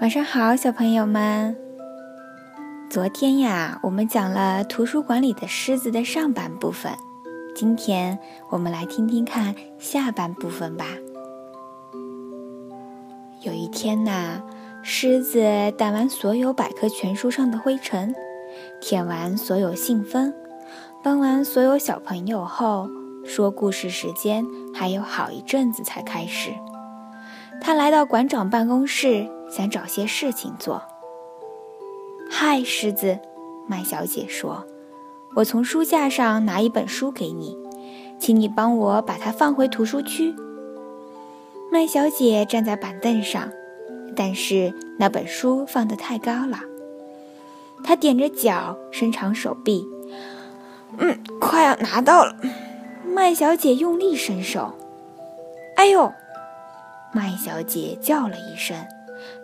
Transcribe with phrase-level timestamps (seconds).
[0.00, 1.56] 晚上好，小朋友们。
[2.88, 6.92] 昨天呀，我们讲了图书馆里的狮子的上半部分，
[7.52, 8.16] 今天
[8.48, 10.86] 我们来听听看下半部分吧。
[13.42, 14.40] 有一天呐，
[14.84, 15.40] 狮子
[15.76, 18.14] 掸完所有百科全书上的灰尘，
[18.80, 20.32] 舔完所有信封，
[21.02, 22.88] 帮完所有小朋友后，
[23.24, 26.52] 说故事时间还有好一阵子才开始。
[27.60, 29.28] 他来到馆长办公室。
[29.50, 30.82] 想找些事情做。
[32.30, 33.18] 嗨，狮子，
[33.66, 34.66] 麦小姐说
[35.36, 37.56] ：“我从书架上拿一本书给你，
[38.18, 40.34] 请你帮我把它放回图书区。”
[41.72, 43.50] 麦小姐站在板凳上，
[44.14, 46.60] 但是那本书放得太高了。
[47.84, 49.86] 她踮着脚，伸长手臂
[50.98, 52.36] ，“嗯，快要拿到了。”
[53.04, 54.74] 麦小姐用力伸手
[55.76, 56.12] ，“哎呦！”
[57.12, 58.76] 麦小姐叫了一声。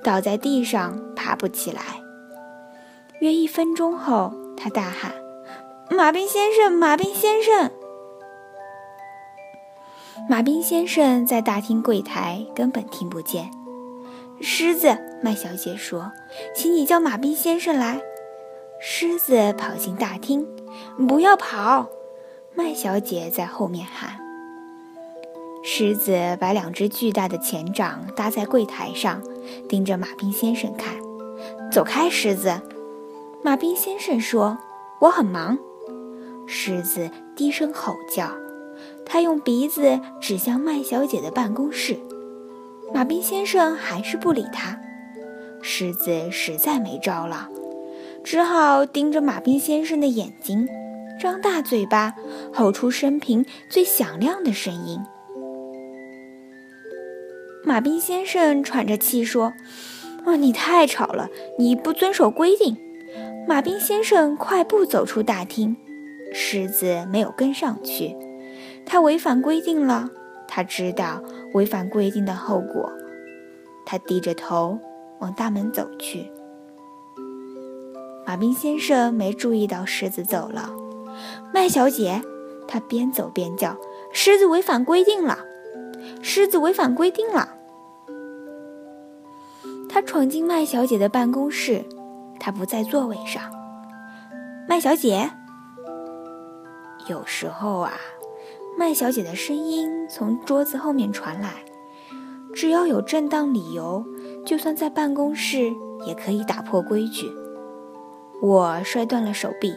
[0.03, 1.83] 倒在地上，爬不起来。
[3.21, 5.13] 约一分钟后，他大喊
[5.91, 7.71] ：“马兵先生，马兵先生！”
[10.29, 13.51] 马兵先生在大厅柜台根本听不见。
[14.41, 16.13] 狮子，麦小姐说
[16.55, 18.01] ：“请你叫马兵先生来。”
[18.81, 20.47] 狮子跑进大厅
[21.09, 21.89] ，“不要跑！”
[22.55, 24.19] 麦小姐在后面喊。
[25.63, 29.23] 狮子把两只巨大的前掌搭在柜台上，
[29.69, 30.95] 盯着马兵先生看。
[31.71, 32.61] 走开，狮子！
[33.43, 34.59] 马兵先生说
[35.01, 35.59] ：“我很忙。”
[36.47, 38.31] 狮子低声吼叫，
[39.05, 41.99] 他用鼻子指向麦小姐的办公室。
[42.93, 44.79] 马兵先生还是不理他。
[45.63, 47.49] 狮子实在没招了，
[48.23, 50.69] 只好盯着马兵先生的眼睛，
[51.21, 52.15] 张大嘴巴，
[52.53, 55.01] 吼出生平最响亮的声音。
[57.67, 59.55] 马兵先生喘着气说
[60.27, 62.77] ：“啊，你太吵了，你不遵守规定。”
[63.49, 65.77] 马兵先生快步走出大厅，
[66.33, 68.15] 狮子没有跟上去。
[68.85, 70.11] 他违反规定了，
[70.47, 71.23] 他知道
[71.55, 72.93] 违反规定的后果。
[73.87, 74.79] 他低着头
[75.21, 76.31] 往大门走去。
[78.27, 80.71] 马兵先生没注意到狮子走了。
[81.53, 82.21] 麦小姐，
[82.69, 83.77] 他边走边叫
[84.13, 85.39] ：“狮子违反规定了！”
[86.23, 87.54] 狮子违反规定了。
[89.95, 91.85] 他闯进麦小姐的办公室，
[92.41, 93.41] 她不在座位上。
[94.69, 95.31] 麦小姐，
[97.07, 97.93] 有时候啊，
[98.77, 101.65] 麦小姐的声音从桌子后面传来。
[102.53, 104.05] 只要有正当理由，
[104.45, 105.73] 就算在办公室
[106.05, 107.31] 也可以打破规矩。
[108.43, 109.77] 我摔断了手臂，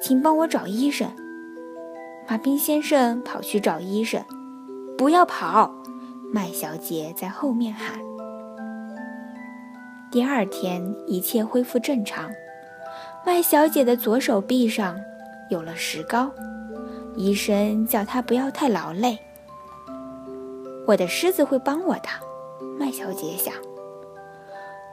[0.00, 1.10] 请帮我找医生。
[2.28, 4.24] 马兵先生跑去找医生。
[4.96, 5.74] 不要跑！
[6.32, 7.98] 麦小姐在后面喊。
[10.10, 12.30] 第二天，一切恢复正常。
[13.24, 15.00] 麦小姐的左手臂上
[15.50, 16.30] 有了石膏，
[17.16, 19.18] 医生叫她不要太劳累。
[20.86, 22.08] 我的狮子会帮我的，
[22.78, 23.52] 麦小姐想。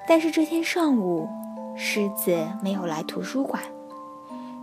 [0.07, 1.29] 但是这天上午，
[1.77, 3.61] 狮子没有来图书馆。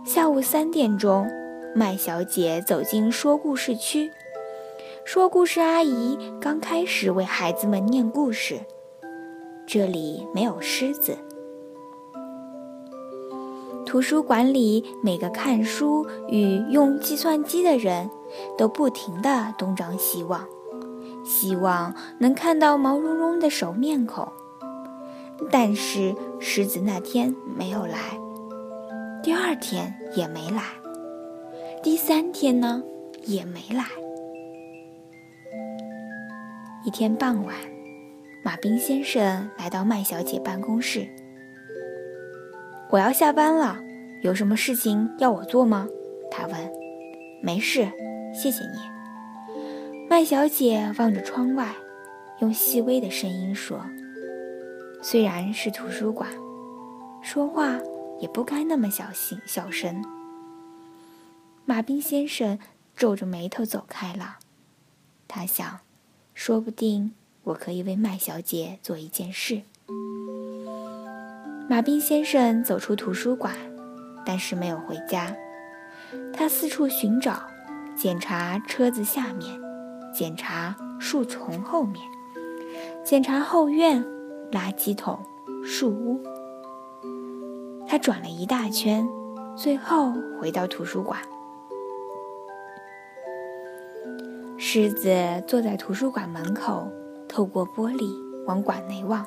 [0.05, 1.25] 下午三点钟，
[1.73, 4.11] 麦小姐走进说故事区。
[5.05, 8.59] 说故事阿姨刚开始为孩子们念故事，
[9.73, 11.17] 这里没有狮子。
[13.85, 18.09] 图书馆里每个看书与用计算机的人
[18.57, 20.45] 都不停地东张西望，
[21.23, 24.27] 希望能看到毛茸茸的熟面孔。
[25.49, 27.97] 但是狮子那天没有来，
[29.23, 30.63] 第二天也没来，
[31.81, 32.83] 第三天呢
[33.23, 33.85] 也没来。
[36.83, 37.55] 一天傍晚，
[38.43, 41.07] 马兵先生来到麦小姐办公室。
[42.89, 43.79] 我要下班了，
[44.23, 45.87] 有什么事情要我做吗？
[46.29, 46.71] 他问。
[47.43, 47.91] 没事，
[48.33, 48.77] 谢谢你。
[50.09, 51.73] 麦小姐望着窗外，
[52.39, 53.85] 用细微的声音说
[55.01, 56.29] ：“虽然是图书馆，
[57.21, 57.79] 说话
[58.19, 60.03] 也不该那么小心小声。”
[61.65, 62.57] 马兵先生
[62.95, 64.39] 皱着眉头走开了。
[65.27, 65.79] 他想。
[66.33, 69.61] 说不定我可以为麦小姐做一件事。
[71.69, 73.55] 马兵先生走出图书馆，
[74.25, 75.35] 但是没有回家。
[76.33, 77.41] 他四处寻找，
[77.95, 79.59] 检查车子下面，
[80.13, 82.01] 检查树丛后面，
[83.03, 84.03] 检查后院、
[84.51, 85.17] 垃圾桶、
[85.63, 86.21] 树屋。
[87.87, 89.07] 他转了一大圈，
[89.55, 91.19] 最后回到图书馆。
[94.57, 95.11] 狮子
[95.47, 96.87] 坐在图书馆门口，
[97.31, 98.13] 透过玻璃
[98.45, 99.25] 往馆内望。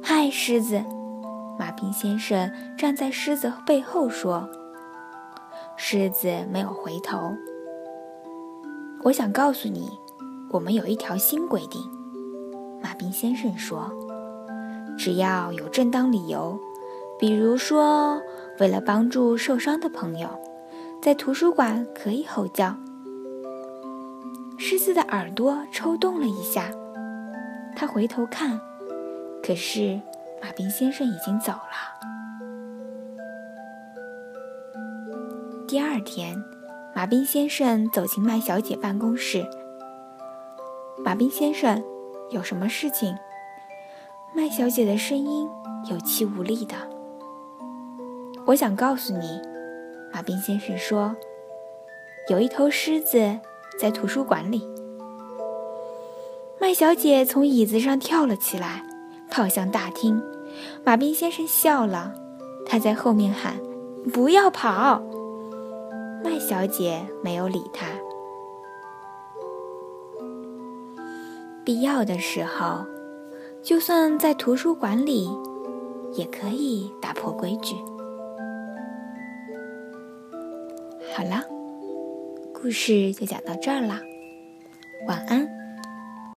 [0.00, 0.80] 嗨，狮子！”
[1.58, 4.48] 马彬先生站在狮子背后说。
[5.76, 7.34] 狮子没有回头。
[9.02, 9.88] 我想告诉你，
[10.50, 11.82] 我们有一条新规定。
[12.82, 13.90] 马彬先生说
[14.98, 16.58] ：“只要有正当理由，
[17.18, 18.20] 比如说
[18.58, 20.28] 为了帮助受伤的朋友，
[21.00, 22.76] 在图书馆可以吼叫。”
[24.58, 26.70] 狮子的耳朵抽动了一下，
[27.76, 28.60] 他回头看，
[29.42, 30.00] 可是
[30.42, 31.58] 马彬先生已经走了。
[35.66, 36.36] 第二天，
[36.94, 39.46] 马彬先生走进麦小姐办公室。
[41.04, 41.82] 马彬先生，
[42.30, 43.16] 有什么事情？
[44.34, 45.48] 麦小姐的声音
[45.90, 46.74] 有气无力的。
[48.46, 49.40] 我想告诉你，
[50.12, 51.14] 马彬先生说，
[52.28, 53.38] 有一头狮子
[53.80, 54.79] 在图书馆里。
[56.70, 58.84] 麦小姐从椅子上跳了起来，
[59.28, 60.22] 跑向大厅。
[60.84, 62.14] 马彬先生笑了，
[62.64, 63.56] 他在后面喊
[64.14, 65.02] ：“不要跑！”
[66.22, 67.88] 麦小姐没有理他。
[71.64, 72.84] 必要的时候，
[73.64, 75.28] 就算在图书馆里，
[76.12, 77.74] 也可以打破规矩。
[81.16, 81.44] 好了，
[82.54, 83.98] 故事就讲到这儿了，
[85.08, 85.49] 晚安。